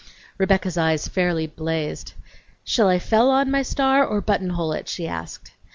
Rebecca's 0.39 0.79
eyes 0.79 1.07
fairly 1.07 1.45
blazed. 1.45 2.13
"Shall 2.63 2.89
I 2.89 2.97
fell 2.97 3.29
on' 3.29 3.51
my 3.51 3.61
star, 3.61 4.03
or 4.03 4.19
buttonhole 4.19 4.71
it?" 4.73 4.89
she 4.89 5.07
asked. 5.07 5.51